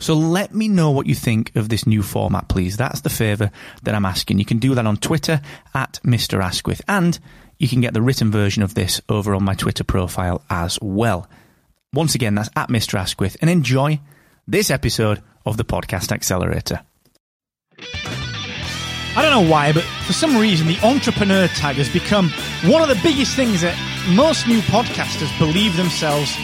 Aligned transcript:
So 0.00 0.14
let 0.14 0.54
me 0.54 0.66
know 0.66 0.90
what 0.90 1.06
you 1.06 1.14
think 1.14 1.54
of 1.54 1.68
this 1.68 1.86
new 1.86 2.02
format, 2.02 2.48
please. 2.48 2.78
That's 2.78 3.02
the 3.02 3.10
favour 3.10 3.50
that 3.82 3.94
I'm 3.94 4.06
asking. 4.06 4.38
You 4.38 4.46
can 4.46 4.58
do 4.58 4.74
that 4.74 4.86
on 4.86 4.96
Twitter 4.96 5.42
at 5.74 6.00
Mr. 6.02 6.42
Asquith, 6.42 6.80
and 6.88 7.18
you 7.58 7.68
can 7.68 7.82
get 7.82 7.92
the 7.92 8.00
written 8.00 8.30
version 8.30 8.62
of 8.62 8.74
this 8.74 9.02
over 9.10 9.34
on 9.34 9.44
my 9.44 9.54
Twitter 9.54 9.84
profile 9.84 10.42
as 10.48 10.78
well. 10.80 11.28
Once 11.92 12.14
again, 12.14 12.34
that's 12.34 12.48
at 12.56 12.70
Mr. 12.70 12.98
Asquith, 12.98 13.36
and 13.42 13.50
enjoy 13.50 14.00
this 14.48 14.70
episode 14.70 15.22
of 15.44 15.58
the 15.58 15.64
Podcast 15.64 16.12
Accelerator. 16.12 16.80
I 17.78 19.22
don't 19.22 19.44
know 19.44 19.50
why, 19.50 19.72
but 19.72 19.82
for 20.06 20.14
some 20.14 20.36
reason, 20.36 20.66
the 20.66 20.78
entrepreneur 20.80 21.46
tag 21.48 21.76
has 21.76 21.90
become 21.90 22.30
one 22.64 22.80
of 22.80 22.88
the 22.88 22.98
biggest 23.02 23.36
things 23.36 23.60
that 23.60 23.76
most 24.16 24.46
new 24.46 24.60
podcasters 24.60 25.36
believe 25.38 25.76
themselves 25.76 26.34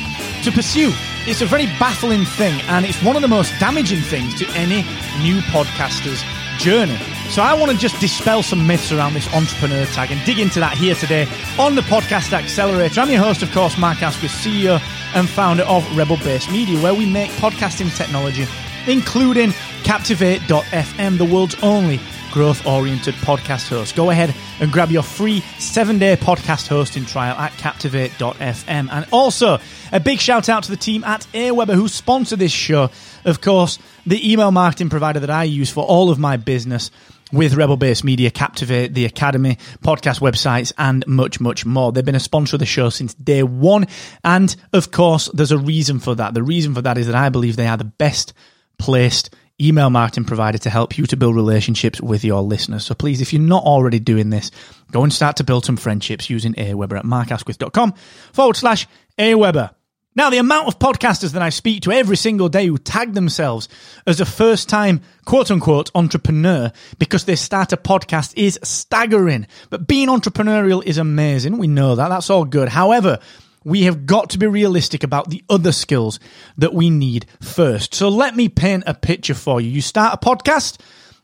to 0.42 0.52
pursue. 0.52 0.92
It's 1.28 1.40
a 1.40 1.46
very 1.46 1.66
baffling 1.66 2.24
thing, 2.24 2.60
and 2.68 2.86
it's 2.86 3.02
one 3.02 3.16
of 3.16 3.22
the 3.22 3.26
most 3.26 3.52
damaging 3.58 4.00
things 4.00 4.32
to 4.36 4.46
any 4.50 4.84
new 5.20 5.40
podcaster's 5.50 6.22
journey. 6.62 6.96
So, 7.30 7.42
I 7.42 7.52
want 7.52 7.72
to 7.72 7.76
just 7.76 8.00
dispel 8.00 8.44
some 8.44 8.64
myths 8.64 8.92
around 8.92 9.14
this 9.14 9.26
entrepreneur 9.34 9.84
tag 9.86 10.12
and 10.12 10.24
dig 10.24 10.38
into 10.38 10.60
that 10.60 10.76
here 10.76 10.94
today 10.94 11.26
on 11.58 11.74
the 11.74 11.80
Podcast 11.82 12.32
Accelerator. 12.32 13.00
I'm 13.00 13.10
your 13.10 13.24
host, 13.24 13.42
of 13.42 13.50
course, 13.50 13.76
Mark 13.76 14.00
Asquith, 14.04 14.30
CEO 14.30 14.80
and 15.16 15.28
founder 15.28 15.64
of 15.64 15.84
Rebel 15.96 16.16
Base 16.18 16.48
Media, 16.48 16.80
where 16.80 16.94
we 16.94 17.06
make 17.06 17.32
podcasting 17.32 17.94
technology, 17.96 18.46
including 18.86 19.52
Captivate.fm, 19.82 21.18
the 21.18 21.24
world's 21.24 21.56
only 21.60 21.98
growth 22.36 22.66
oriented 22.66 23.14
podcast 23.14 23.66
host. 23.70 23.96
Go 23.96 24.10
ahead 24.10 24.34
and 24.60 24.70
grab 24.70 24.90
your 24.90 25.02
free 25.02 25.40
seven 25.58 25.98
day 25.98 26.16
podcast 26.16 26.68
hosting 26.68 27.06
trial 27.06 27.34
at 27.34 27.50
captivate.fm. 27.52 28.88
And 28.92 29.06
also, 29.10 29.58
a 29.90 30.00
big 30.00 30.20
shout 30.20 30.50
out 30.50 30.64
to 30.64 30.70
the 30.70 30.76
team 30.76 31.02
at 31.04 31.26
Aweber 31.32 31.74
who 31.74 31.88
sponsor 31.88 32.36
this 32.36 32.52
show. 32.52 32.90
Of 33.24 33.40
course, 33.40 33.78
the 34.04 34.30
email 34.30 34.50
marketing 34.52 34.90
provider 34.90 35.20
that 35.20 35.30
I 35.30 35.44
use 35.44 35.70
for 35.70 35.82
all 35.82 36.10
of 36.10 36.18
my 36.18 36.36
business 36.36 36.90
with 37.32 37.54
Rebel 37.54 37.78
Base 37.78 38.04
Media, 38.04 38.30
Captivate, 38.30 38.92
the 38.92 39.06
Academy, 39.06 39.56
podcast 39.80 40.20
websites, 40.20 40.74
and 40.76 41.06
much, 41.06 41.40
much 41.40 41.64
more. 41.64 41.90
They've 41.90 42.04
been 42.04 42.14
a 42.14 42.20
sponsor 42.20 42.56
of 42.56 42.60
the 42.60 42.66
show 42.66 42.90
since 42.90 43.14
day 43.14 43.44
one. 43.44 43.86
And 44.22 44.54
of 44.74 44.90
course, 44.90 45.30
there's 45.32 45.52
a 45.52 45.58
reason 45.58 46.00
for 46.00 46.14
that. 46.16 46.34
The 46.34 46.42
reason 46.42 46.74
for 46.74 46.82
that 46.82 46.98
is 46.98 47.06
that 47.06 47.16
I 47.16 47.30
believe 47.30 47.56
they 47.56 47.66
are 47.66 47.78
the 47.78 47.84
best 47.84 48.34
placed 48.78 49.30
email 49.60 49.90
marketing 49.90 50.24
provider 50.24 50.58
to 50.58 50.70
help 50.70 50.98
you 50.98 51.06
to 51.06 51.16
build 51.16 51.34
relationships 51.34 52.00
with 52.00 52.24
your 52.24 52.42
listeners. 52.42 52.84
So 52.84 52.94
please, 52.94 53.20
if 53.20 53.32
you're 53.32 53.42
not 53.42 53.64
already 53.64 53.98
doing 53.98 54.30
this, 54.30 54.50
go 54.90 55.02
and 55.02 55.12
start 55.12 55.36
to 55.36 55.44
build 55.44 55.64
some 55.64 55.76
friendships 55.76 56.28
using 56.28 56.54
Aweber 56.54 56.98
at 56.98 57.04
markasquith.com 57.04 57.94
forward 58.32 58.56
slash 58.56 58.86
Aweber. 59.18 59.70
Now, 60.14 60.30
the 60.30 60.38
amount 60.38 60.66
of 60.66 60.78
podcasters 60.78 61.32
that 61.32 61.42
I 61.42 61.50
speak 61.50 61.82
to 61.82 61.92
every 61.92 62.16
single 62.16 62.48
day 62.48 62.66
who 62.66 62.78
tag 62.78 63.12
themselves 63.12 63.68
as 64.06 64.18
a 64.18 64.24
first 64.24 64.66
time 64.66 65.02
quote 65.26 65.50
unquote 65.50 65.90
entrepreneur 65.94 66.72
because 66.98 67.24
they 67.24 67.36
start 67.36 67.74
a 67.74 67.76
podcast 67.76 68.32
is 68.34 68.58
staggering. 68.62 69.46
But 69.68 69.86
being 69.86 70.08
entrepreneurial 70.08 70.82
is 70.82 70.96
amazing. 70.96 71.58
We 71.58 71.66
know 71.66 71.94
that. 71.94 72.08
That's 72.08 72.30
all 72.30 72.46
good. 72.46 72.70
However, 72.70 73.18
we 73.66 73.82
have 73.82 74.06
got 74.06 74.30
to 74.30 74.38
be 74.38 74.46
realistic 74.46 75.02
about 75.02 75.28
the 75.28 75.42
other 75.50 75.72
skills 75.72 76.20
that 76.56 76.72
we 76.72 76.88
need 76.88 77.26
first. 77.42 77.94
So 77.96 78.08
let 78.08 78.36
me 78.36 78.48
paint 78.48 78.84
a 78.86 78.94
picture 78.94 79.34
for 79.34 79.60
you. 79.60 79.68
You 79.68 79.80
start 79.82 80.14
a 80.14 80.24
podcast 80.24 80.78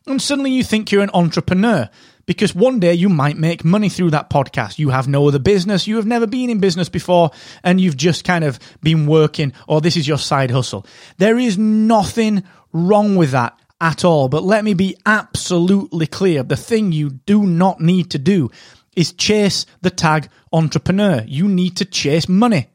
and 0.07 0.21
suddenly 0.21 0.51
you 0.51 0.61
think 0.61 0.91
you're 0.91 1.03
an 1.03 1.09
entrepreneur 1.13 1.89
because 2.25 2.53
one 2.53 2.81
day 2.81 2.95
you 2.95 3.07
might 3.07 3.37
make 3.37 3.63
money 3.63 3.87
through 3.87 4.09
that 4.09 4.29
podcast. 4.29 4.77
You 4.77 4.89
have 4.89 5.07
no 5.07 5.25
other 5.25 5.39
business, 5.39 5.87
you 5.87 5.95
have 5.95 6.05
never 6.05 6.27
been 6.27 6.49
in 6.49 6.59
business 6.59 6.89
before, 6.89 7.31
and 7.63 7.79
you've 7.79 7.95
just 7.95 8.25
kind 8.25 8.43
of 8.43 8.59
been 8.81 9.05
working, 9.05 9.53
or 9.65 9.79
this 9.79 9.95
is 9.95 10.05
your 10.05 10.17
side 10.17 10.51
hustle. 10.51 10.85
There 11.19 11.39
is 11.39 11.57
nothing 11.57 12.43
wrong 12.73 13.15
with 13.15 13.31
that 13.31 13.57
at 13.79 14.03
all. 14.03 14.27
But 14.27 14.43
let 14.43 14.65
me 14.65 14.73
be 14.73 14.97
absolutely 15.05 16.07
clear 16.07 16.43
the 16.43 16.57
thing 16.57 16.91
you 16.91 17.09
do 17.09 17.43
not 17.43 17.79
need 17.79 18.11
to 18.11 18.19
do 18.19 18.51
is 18.95 19.13
chase 19.13 19.65
the 19.81 19.89
tag 19.89 20.29
entrepreneur. 20.51 21.23
You 21.27 21.47
need 21.47 21.77
to 21.77 21.85
chase 21.85 22.27
money. 22.29 22.69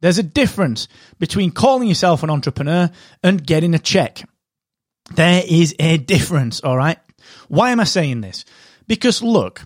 There's 0.00 0.18
a 0.18 0.24
difference 0.24 0.88
between 1.18 1.52
calling 1.52 1.88
yourself 1.88 2.22
an 2.22 2.30
entrepreneur 2.30 2.90
and 3.22 3.46
getting 3.46 3.74
a 3.74 3.78
check. 3.78 4.28
There 5.14 5.42
is 5.46 5.74
a 5.78 5.96
difference, 5.96 6.60
all 6.60 6.76
right? 6.76 6.98
Why 7.48 7.70
am 7.70 7.80
I 7.80 7.84
saying 7.84 8.20
this? 8.20 8.44
Because 8.88 9.22
look, 9.22 9.62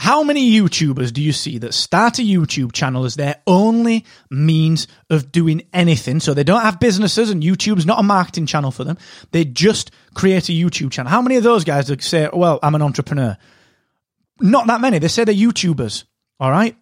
how 0.00 0.22
many 0.22 0.50
YouTubers 0.50 1.12
do 1.12 1.20
you 1.20 1.32
see 1.32 1.58
that 1.58 1.74
start 1.74 2.18
a 2.18 2.22
YouTube 2.22 2.72
channel 2.72 3.04
as 3.04 3.16
their 3.16 3.42
only 3.46 4.06
means 4.30 4.88
of 5.10 5.30
doing 5.30 5.62
anything? 5.74 6.20
So 6.20 6.32
they 6.32 6.42
don't 6.42 6.62
have 6.62 6.80
businesses 6.80 7.28
and 7.28 7.42
YouTube's 7.42 7.84
not 7.84 8.00
a 8.00 8.02
marketing 8.02 8.46
channel 8.46 8.70
for 8.70 8.82
them. 8.82 8.96
They 9.30 9.44
just 9.44 9.90
create 10.14 10.48
a 10.48 10.52
YouTube 10.52 10.90
channel. 10.90 11.10
How 11.10 11.20
many 11.20 11.36
of 11.36 11.42
those 11.42 11.64
guys 11.64 11.92
say, 12.02 12.30
well, 12.32 12.58
I'm 12.62 12.74
an 12.74 12.82
entrepreneur? 12.82 13.36
Not 14.40 14.66
that 14.66 14.80
many. 14.80 14.98
They 14.98 15.08
say 15.08 15.24
they're 15.24 15.34
YouTubers. 15.34 16.04
All 16.38 16.50
right. 16.50 16.76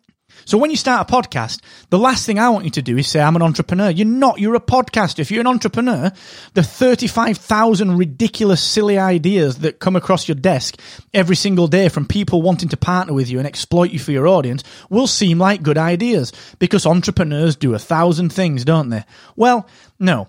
So 0.44 0.56
when 0.56 0.70
you 0.70 0.76
start 0.76 1.08
a 1.08 1.12
podcast, 1.12 1.60
the 1.90 1.98
last 1.98 2.24
thing 2.24 2.38
I 2.38 2.48
want 2.50 2.64
you 2.64 2.70
to 2.72 2.82
do 2.82 2.96
is 2.96 3.08
say, 3.08 3.20
I'm 3.20 3.36
an 3.36 3.42
entrepreneur. 3.42 3.90
You're 3.90 4.06
not. 4.06 4.38
You're 4.38 4.54
a 4.54 4.60
podcaster. 4.60 5.18
If 5.18 5.30
you're 5.30 5.40
an 5.40 5.46
entrepreneur, 5.46 6.12
the 6.54 6.62
35,000 6.62 7.96
ridiculous, 7.96 8.62
silly 8.62 8.98
ideas 8.98 9.58
that 9.58 9.80
come 9.80 9.96
across 9.96 10.28
your 10.28 10.36
desk 10.36 10.78
every 11.12 11.36
single 11.36 11.66
day 11.66 11.88
from 11.88 12.06
people 12.06 12.42
wanting 12.42 12.68
to 12.70 12.76
partner 12.76 13.14
with 13.14 13.30
you 13.30 13.38
and 13.38 13.46
exploit 13.46 13.90
you 13.90 13.98
for 13.98 14.12
your 14.12 14.28
audience 14.28 14.62
will 14.88 15.06
seem 15.06 15.38
like 15.38 15.62
good 15.62 15.78
ideas 15.78 16.32
because 16.58 16.86
entrepreneurs 16.86 17.56
do 17.56 17.74
a 17.74 17.78
thousand 17.78 18.30
things, 18.32 18.64
don't 18.64 18.90
they? 18.90 19.04
Well, 19.36 19.68
no. 19.98 20.28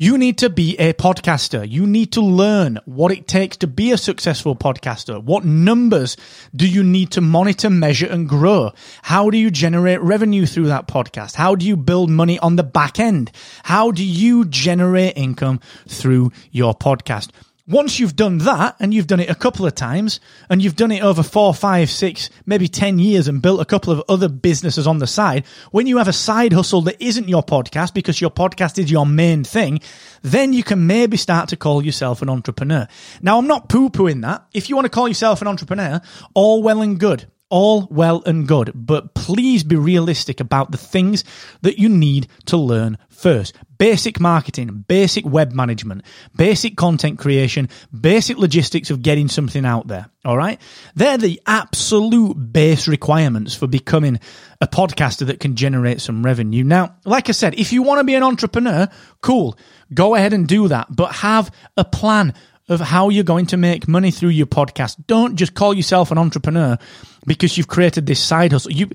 You 0.00 0.16
need 0.16 0.38
to 0.38 0.48
be 0.48 0.78
a 0.78 0.92
podcaster. 0.92 1.68
You 1.68 1.84
need 1.84 2.12
to 2.12 2.20
learn 2.20 2.78
what 2.84 3.10
it 3.10 3.26
takes 3.26 3.56
to 3.56 3.66
be 3.66 3.90
a 3.90 3.98
successful 3.98 4.54
podcaster. 4.54 5.20
What 5.20 5.44
numbers 5.44 6.16
do 6.54 6.68
you 6.68 6.84
need 6.84 7.10
to 7.10 7.20
monitor, 7.20 7.68
measure, 7.68 8.06
and 8.06 8.28
grow? 8.28 8.70
How 9.02 9.28
do 9.28 9.36
you 9.36 9.50
generate 9.50 10.00
revenue 10.00 10.46
through 10.46 10.68
that 10.68 10.86
podcast? 10.86 11.34
How 11.34 11.56
do 11.56 11.66
you 11.66 11.76
build 11.76 12.10
money 12.10 12.38
on 12.38 12.54
the 12.54 12.62
back 12.62 13.00
end? 13.00 13.32
How 13.64 13.90
do 13.90 14.04
you 14.04 14.44
generate 14.44 15.16
income 15.16 15.58
through 15.88 16.30
your 16.52 16.74
podcast? 16.74 17.30
Once 17.68 18.00
you've 18.00 18.16
done 18.16 18.38
that, 18.38 18.74
and 18.80 18.94
you've 18.94 19.06
done 19.06 19.20
it 19.20 19.28
a 19.28 19.34
couple 19.34 19.66
of 19.66 19.74
times, 19.74 20.20
and 20.48 20.62
you've 20.62 20.74
done 20.74 20.90
it 20.90 21.02
over 21.02 21.22
four, 21.22 21.52
five, 21.52 21.90
six, 21.90 22.30
maybe 22.46 22.66
10 22.66 22.98
years 22.98 23.28
and 23.28 23.42
built 23.42 23.60
a 23.60 23.64
couple 23.66 23.92
of 23.92 24.02
other 24.08 24.26
businesses 24.26 24.86
on 24.86 25.00
the 25.00 25.06
side, 25.06 25.44
when 25.70 25.86
you 25.86 25.98
have 25.98 26.08
a 26.08 26.12
side 26.12 26.54
hustle 26.54 26.80
that 26.80 26.96
isn't 26.98 27.28
your 27.28 27.42
podcast 27.42 27.92
because 27.92 28.22
your 28.22 28.30
podcast 28.30 28.78
is 28.78 28.90
your 28.90 29.04
main 29.04 29.44
thing, 29.44 29.80
then 30.22 30.54
you 30.54 30.62
can 30.62 30.86
maybe 30.86 31.18
start 31.18 31.50
to 31.50 31.58
call 31.58 31.84
yourself 31.84 32.22
an 32.22 32.30
entrepreneur. 32.30 32.88
Now, 33.20 33.36
I'm 33.36 33.46
not 33.46 33.68
poo 33.68 33.90
pooing 33.90 34.22
that. 34.22 34.46
If 34.54 34.70
you 34.70 34.74
want 34.74 34.86
to 34.86 34.90
call 34.90 35.06
yourself 35.06 35.42
an 35.42 35.48
entrepreneur, 35.48 36.00
all 36.32 36.62
well 36.62 36.80
and 36.80 36.98
good 36.98 37.26
all 37.50 37.86
well 37.90 38.22
and 38.26 38.46
good, 38.46 38.72
but 38.74 39.14
please 39.14 39.64
be 39.64 39.76
realistic 39.76 40.40
about 40.40 40.70
the 40.70 40.78
things 40.78 41.24
that 41.62 41.78
you 41.78 41.88
need 41.88 42.28
to 42.46 42.56
learn 42.56 42.98
first. 43.08 43.54
Basic 43.78 44.18
marketing, 44.18 44.84
basic 44.88 45.24
web 45.24 45.52
management, 45.52 46.02
basic 46.36 46.76
content 46.76 47.18
creation, 47.18 47.68
basic 47.98 48.36
logistics 48.36 48.90
of 48.90 49.02
getting 49.02 49.28
something 49.28 49.64
out 49.64 49.86
there. 49.86 50.10
All 50.24 50.36
right. 50.36 50.60
They're 50.94 51.16
the 51.16 51.40
absolute 51.46 52.34
base 52.34 52.88
requirements 52.88 53.54
for 53.54 53.66
becoming 53.66 54.18
a 54.60 54.66
podcaster 54.66 55.26
that 55.26 55.40
can 55.40 55.54
generate 55.54 56.00
some 56.00 56.24
revenue. 56.24 56.64
Now, 56.64 56.96
like 57.04 57.28
I 57.28 57.32
said, 57.32 57.54
if 57.54 57.72
you 57.72 57.82
want 57.82 58.00
to 58.00 58.04
be 58.04 58.14
an 58.14 58.24
entrepreneur, 58.24 58.88
cool. 59.22 59.56
Go 59.94 60.14
ahead 60.16 60.32
and 60.32 60.46
do 60.46 60.68
that, 60.68 60.88
but 60.90 61.12
have 61.12 61.50
a 61.76 61.84
plan 61.84 62.34
of 62.68 62.80
how 62.80 63.08
you're 63.08 63.24
going 63.24 63.46
to 63.46 63.56
make 63.56 63.88
money 63.88 64.10
through 64.10 64.30
your 64.30 64.46
podcast. 64.46 64.96
Don't 65.06 65.36
just 65.36 65.54
call 65.54 65.74
yourself 65.74 66.10
an 66.10 66.18
entrepreneur 66.18 66.78
because 67.26 67.56
you've 67.56 67.68
created 67.68 68.06
this 68.06 68.22
side 68.22 68.52
hustle. 68.52 68.72
You, 68.72 68.90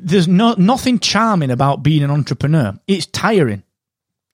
there's 0.00 0.28
no 0.28 0.54
nothing 0.58 0.98
charming 0.98 1.50
about 1.50 1.82
being 1.82 2.02
an 2.02 2.10
entrepreneur. 2.10 2.78
It's 2.86 3.06
tiring. 3.06 3.62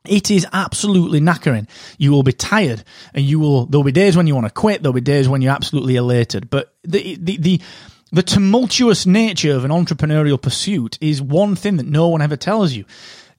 It 0.06 0.30
is 0.30 0.46
absolutely 0.52 1.20
knackering. 1.20 1.66
You 1.96 2.12
will 2.12 2.22
be 2.22 2.32
tired, 2.32 2.84
and 3.14 3.24
you 3.24 3.38
will. 3.38 3.66
There'll 3.66 3.84
be 3.84 3.92
days 3.92 4.16
when 4.16 4.26
you 4.26 4.34
want 4.34 4.46
to 4.46 4.52
quit. 4.52 4.82
There'll 4.82 4.92
be 4.92 5.00
days 5.00 5.28
when 5.28 5.40
you're 5.40 5.54
absolutely 5.54 5.96
elated. 5.96 6.50
But 6.50 6.74
the 6.82 7.16
the 7.16 7.36
the 7.38 7.62
the 8.12 8.22
tumultuous 8.22 9.06
nature 9.06 9.54
of 9.54 9.64
an 9.64 9.70
entrepreneurial 9.70 10.40
pursuit 10.40 10.98
is 11.00 11.22
one 11.22 11.56
thing 11.56 11.78
that 11.78 11.86
no 11.86 12.08
one 12.08 12.20
ever 12.20 12.36
tells 12.36 12.72
you. 12.72 12.84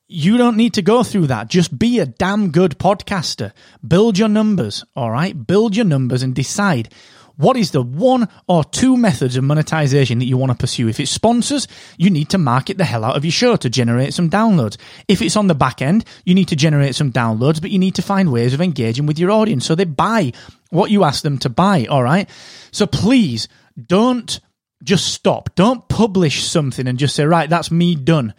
You 0.08 0.38
don't 0.38 0.58
need 0.58 0.76
to 0.76 0.84
go 0.84 1.02
through 1.02 1.28
that. 1.28 1.50
Just 1.50 1.78
be 1.78 2.00
a 2.00 2.06
damn 2.06 2.52
good 2.52 2.78
podcaster. 2.78 3.54
Build 3.86 4.20
your 4.20 4.30
numbers, 4.30 4.84
all 4.96 5.10
right? 5.10 5.48
Build 5.48 5.76
your 5.76 5.86
numbers 5.86 6.22
and 6.22 6.36
decide 6.36 6.90
what 7.38 7.58
is 7.58 7.72
the 7.72 7.82
one 7.82 8.30
or 8.48 8.64
two 8.64 8.96
methods 8.96 9.36
of 9.36 9.44
monetization 9.44 10.20
that 10.20 10.26
you 10.26 10.38
want 10.38 10.52
to 10.52 10.58
pursue? 10.58 10.88
If 10.88 11.00
it's 11.00 11.12
sponsors, 11.12 11.68
you 11.98 12.10
need 12.10 12.30
to 12.30 12.38
market 12.38 12.78
the 12.78 12.86
hell 12.86 13.04
out 13.04 13.18
of 13.18 13.26
your 13.26 13.32
show 13.32 13.56
to 13.58 13.70
generate 13.70 14.14
some 14.14 14.30
downloads. 14.30 14.78
If 15.08 15.22
it's 15.22 15.36
on 15.36 15.48
the 15.48 15.56
back 15.56 15.82
end, 15.82 16.06
you 16.24 16.34
need 16.34 16.50
to 16.50 16.56
generate 16.56 16.96
some 16.96 17.12
downloads, 17.12 17.62
but 17.62 17.72
you 17.72 17.80
need 17.80 17.96
to 17.96 18.02
find 18.02 18.32
ways 18.32 18.54
of 18.54 18.62
engaging 18.62 19.06
with 19.06 19.20
your 19.20 19.32
audience 19.32 19.66
so 19.66 19.76
they 19.76 19.86
buy 19.86 20.32
what 20.70 20.92
you 20.92 21.04
ask 21.04 21.24
them 21.24 21.38
to 21.40 21.50
buy, 21.50 21.86
all 21.90 22.04
right? 22.04 22.30
So 22.72 22.86
please 22.86 23.48
don't 23.84 24.40
just 24.84 25.14
stop. 25.14 25.56
Don't 25.56 25.88
publish 25.90 26.44
something 26.44 26.88
and 26.88 27.00
just 27.00 27.16
say, 27.16 27.26
right, 27.26 27.50
that's 27.50 27.72
me 27.72 27.96
done. 27.96 28.34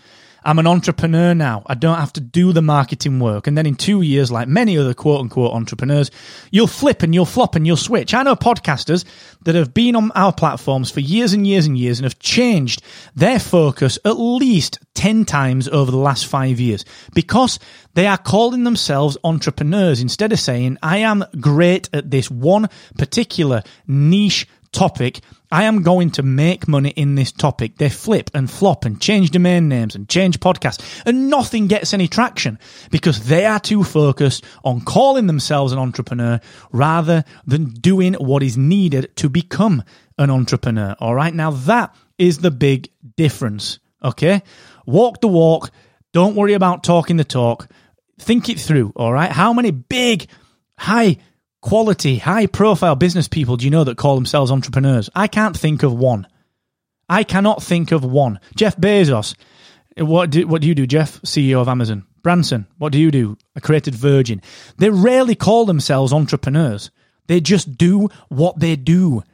I'm 0.46 0.60
an 0.60 0.66
entrepreneur 0.68 1.34
now. 1.34 1.64
I 1.66 1.74
don't 1.74 1.98
have 1.98 2.12
to 2.12 2.20
do 2.20 2.52
the 2.52 2.62
marketing 2.62 3.18
work. 3.18 3.48
And 3.48 3.58
then 3.58 3.66
in 3.66 3.74
two 3.74 4.00
years, 4.02 4.30
like 4.30 4.46
many 4.46 4.78
other 4.78 4.94
quote 4.94 5.20
unquote 5.20 5.52
entrepreneurs, 5.52 6.12
you'll 6.52 6.68
flip 6.68 7.02
and 7.02 7.12
you'll 7.12 7.24
flop 7.24 7.56
and 7.56 7.66
you'll 7.66 7.76
switch. 7.76 8.14
I 8.14 8.22
know 8.22 8.36
podcasters 8.36 9.04
that 9.44 9.56
have 9.56 9.74
been 9.74 9.96
on 9.96 10.12
our 10.12 10.32
platforms 10.32 10.88
for 10.88 11.00
years 11.00 11.32
and 11.32 11.44
years 11.44 11.66
and 11.66 11.76
years 11.76 11.98
and 11.98 12.04
have 12.04 12.20
changed 12.20 12.80
their 13.16 13.40
focus 13.40 13.98
at 14.04 14.20
least 14.20 14.78
10 14.94 15.24
times 15.24 15.66
over 15.66 15.90
the 15.90 15.96
last 15.96 16.26
five 16.26 16.60
years 16.60 16.84
because 17.12 17.58
they 17.94 18.06
are 18.06 18.16
calling 18.16 18.62
themselves 18.62 19.18
entrepreneurs 19.24 20.00
instead 20.00 20.32
of 20.32 20.38
saying, 20.38 20.78
I 20.80 20.98
am 20.98 21.24
great 21.40 21.88
at 21.92 22.12
this 22.12 22.30
one 22.30 22.68
particular 22.96 23.64
niche 23.88 24.46
topic. 24.76 25.20
I 25.50 25.64
am 25.64 25.82
going 25.82 26.10
to 26.12 26.22
make 26.22 26.68
money 26.68 26.90
in 26.90 27.14
this 27.14 27.32
topic. 27.32 27.76
They 27.76 27.88
flip 27.88 28.30
and 28.34 28.50
flop 28.50 28.84
and 28.84 29.00
change 29.00 29.30
domain 29.30 29.68
names 29.68 29.94
and 29.94 30.06
change 30.06 30.38
podcasts 30.38 30.84
and 31.06 31.30
nothing 31.30 31.66
gets 31.66 31.94
any 31.94 32.08
traction 32.08 32.58
because 32.90 33.26
they 33.26 33.46
are 33.46 33.58
too 33.58 33.82
focused 33.82 34.44
on 34.64 34.82
calling 34.82 35.26
themselves 35.26 35.72
an 35.72 35.78
entrepreneur 35.78 36.40
rather 36.72 37.24
than 37.46 37.70
doing 37.70 38.14
what 38.14 38.42
is 38.42 38.58
needed 38.58 39.16
to 39.16 39.30
become 39.30 39.82
an 40.18 40.30
entrepreneur. 40.30 40.94
All 41.00 41.14
right. 41.14 41.32
Now 41.32 41.52
that 41.52 41.94
is 42.18 42.38
the 42.38 42.50
big 42.50 42.90
difference. 43.16 43.78
Okay. 44.04 44.42
Walk 44.84 45.22
the 45.22 45.28
walk. 45.28 45.70
Don't 46.12 46.36
worry 46.36 46.52
about 46.52 46.84
talking 46.84 47.16
the 47.16 47.24
talk. 47.24 47.68
Think 48.18 48.50
it 48.50 48.60
through. 48.60 48.92
All 48.94 49.12
right. 49.12 49.30
How 49.30 49.54
many 49.54 49.70
big, 49.70 50.28
high 50.78 51.16
quality, 51.66 52.18
high 52.18 52.46
profile 52.46 52.94
business 52.94 53.26
people 53.26 53.56
do 53.56 53.64
you 53.64 53.72
know 53.72 53.82
that 53.82 53.96
call 53.96 54.14
themselves 54.14 54.52
entrepreneurs? 54.52 55.10
I 55.16 55.26
can't 55.26 55.58
think 55.58 55.82
of 55.82 55.92
one. 55.92 56.28
I 57.08 57.24
cannot 57.24 57.60
think 57.60 57.90
of 57.90 58.04
one. 58.04 58.38
Jeff 58.54 58.76
Bezos. 58.76 59.34
What 59.96 60.30
do, 60.30 60.46
what 60.46 60.62
do 60.62 60.68
you 60.68 60.76
do, 60.76 60.86
Jeff, 60.86 61.20
CEO 61.22 61.60
of 61.60 61.66
Amazon? 61.68 62.06
Branson, 62.22 62.68
what 62.78 62.92
do 62.92 63.00
you 63.00 63.10
do? 63.10 63.36
I 63.56 63.60
created 63.60 63.96
Virgin. 63.96 64.42
They 64.78 64.90
rarely 64.90 65.34
call 65.34 65.64
themselves 65.64 66.12
entrepreneurs. 66.12 66.92
They 67.26 67.40
just 67.40 67.76
do 67.76 68.10
what 68.28 68.60
they 68.60 68.76
do. 68.76 69.24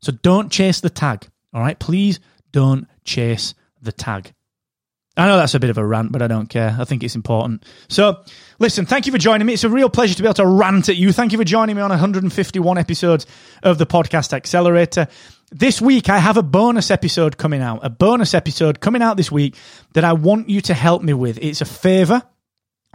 So 0.00 0.12
don't 0.12 0.50
chase 0.50 0.80
the 0.80 0.88
tag. 0.88 1.28
All 1.52 1.60
right? 1.60 1.78
Please 1.78 2.18
don't 2.50 2.88
chase 3.04 3.52
the 3.82 3.92
tag. 3.92 4.32
I 5.16 5.26
know 5.26 5.38
that's 5.38 5.54
a 5.54 5.60
bit 5.60 5.70
of 5.70 5.78
a 5.78 5.86
rant, 5.86 6.12
but 6.12 6.20
I 6.20 6.26
don't 6.26 6.48
care. 6.48 6.76
I 6.78 6.84
think 6.84 7.02
it's 7.02 7.14
important. 7.14 7.64
So, 7.88 8.22
listen, 8.58 8.84
thank 8.84 9.06
you 9.06 9.12
for 9.12 9.18
joining 9.18 9.46
me. 9.46 9.54
It's 9.54 9.64
a 9.64 9.70
real 9.70 9.88
pleasure 9.88 10.14
to 10.14 10.22
be 10.22 10.26
able 10.26 10.34
to 10.34 10.46
rant 10.46 10.90
at 10.90 10.96
you. 10.96 11.10
Thank 11.10 11.32
you 11.32 11.38
for 11.38 11.44
joining 11.44 11.74
me 11.74 11.82
on 11.82 11.88
151 11.88 12.78
episodes 12.78 13.26
of 13.62 13.78
the 13.78 13.86
Podcast 13.86 14.34
Accelerator. 14.34 15.08
This 15.50 15.80
week, 15.80 16.10
I 16.10 16.18
have 16.18 16.36
a 16.36 16.42
bonus 16.42 16.90
episode 16.90 17.38
coming 17.38 17.62
out, 17.62 17.80
a 17.82 17.88
bonus 17.88 18.34
episode 18.34 18.80
coming 18.80 19.00
out 19.00 19.16
this 19.16 19.32
week 19.32 19.56
that 19.94 20.04
I 20.04 20.12
want 20.12 20.50
you 20.50 20.60
to 20.62 20.74
help 20.74 21.02
me 21.02 21.14
with. 21.14 21.38
It's 21.40 21.60
a 21.60 21.66
favor 21.66 22.22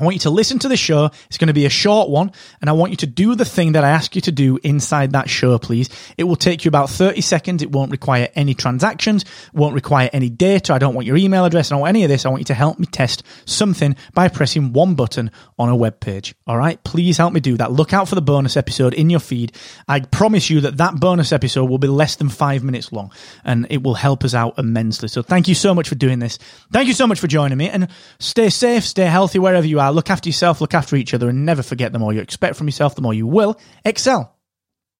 I 0.02 0.04
want 0.04 0.16
you 0.16 0.22
to 0.22 0.32
listen 0.32 0.58
to 0.60 0.68
the 0.68 0.76
show. 0.76 1.12
It's 1.28 1.38
going 1.38 1.48
to 1.48 1.54
be 1.54 1.68
a 1.68 1.70
short 1.70 2.10
one, 2.10 2.32
and 2.60 2.72
I 2.72 2.74
want 2.74 2.90
you 2.90 2.98
to 2.98 3.08
do 3.08 3.36
the 3.36 3.46
thing 3.46 3.74
that 3.74 3.84
I 3.84 3.90
ask 3.90 4.16
you 4.16 4.22
to 4.22 4.32
do 4.32 4.58
inside 4.64 5.12
that 5.12 5.30
show, 5.30 5.60
please. 5.60 5.90
It 6.18 6.24
will 6.24 6.36
take 6.36 6.66
you 6.66 6.70
about 6.70 6.90
30 6.90 7.22
seconds. 7.22 7.62
It 7.62 7.72
won't 7.72 7.92
require 7.92 8.28
any 8.34 8.56
transactions, 8.56 9.26
won't 9.54 9.76
require 9.76 10.10
any 10.12 10.30
data. 10.30 10.74
I 10.74 10.80
don't 10.80 10.96
want 10.96 11.06
your 11.06 11.18
email 11.18 11.46
address. 11.46 11.72
I 11.72 11.76
don't 11.76 11.82
want 11.82 11.90
any 11.90 12.04
of 12.04 12.10
this. 12.10 12.26
I 12.26 12.30
want 12.30 12.42
you 12.42 12.46
to 12.46 12.56
help 12.56 12.80
me 12.80 12.88
test 12.88 13.22
something 13.46 13.96
by 14.16 14.28
pressing 14.28 14.74
one 14.74 14.96
button 14.96 15.30
on 15.60 15.70
a 15.70 15.76
web 15.76 16.00
page. 16.00 16.34
All 16.48 16.58
right? 16.58 16.84
Please 16.84 17.18
help 17.18 17.32
me 17.32 17.40
do 17.40 17.58
that. 17.58 17.72
Look 17.72 17.94
out 17.94 18.10
for 18.10 18.16
the 18.16 18.24
bonus 18.24 18.58
episode 18.58 18.96
in 18.96 19.12
your 19.12 19.20
feed. 19.20 19.56
I 19.88 20.00
promise 20.00 20.50
you 20.50 20.62
that 20.62 20.78
that 20.78 21.00
bonus 21.00 21.32
episode 21.32 21.66
will 21.66 21.78
be 21.78 21.88
less 21.88 22.16
than 22.16 22.30
five 22.30 22.64
minutes 22.64 22.92
long, 22.92 23.12
and 23.46 23.68
it 23.70 23.84
will 23.84 23.94
help 23.94 24.24
us 24.24 24.34
out 24.34 24.58
immensely. 24.58 25.10
So 25.10 25.22
thank 25.22 25.48
you 25.48 25.54
so 25.54 25.76
much 25.76 25.88
for 25.88 25.96
doing 25.96 26.18
this. 26.18 26.40
Thank 26.72 26.88
you 26.88 26.96
so 26.96 27.06
much 27.06 27.20
for 27.20 27.28
joining 27.28 27.60
me, 27.60 27.70
and 27.70 27.88
stay 28.18 28.50
safe, 28.50 28.84
stay 28.84 29.06
healthy 29.06 29.38
wherever 29.38 29.68
you 29.68 29.80
are 29.80 29.91
look 29.94 30.10
after 30.10 30.30
yourself, 30.30 30.62
look 30.62 30.74
after 30.74 30.96
each 30.96 31.14
other, 31.14 31.30
and 31.30 31.46
never 31.46 31.64
forget 31.64 31.94
the 31.94 32.00
more 32.00 32.14
you 32.14 32.22
expect 32.22 32.56
from 32.56 32.68
yourself, 32.68 32.96
the 32.96 33.02
more 33.02 33.14
you 33.14 33.28
will 33.28 33.60
excel. 33.86 34.36